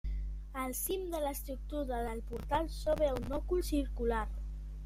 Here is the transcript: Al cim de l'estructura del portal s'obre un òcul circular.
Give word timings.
Al 0.61 0.71
cim 0.77 1.03
de 1.11 1.19
l'estructura 1.25 2.01
del 2.07 2.23
portal 2.31 2.73
s'obre 2.79 3.11
un 3.21 3.39
òcul 3.41 3.63
circular. 3.73 4.27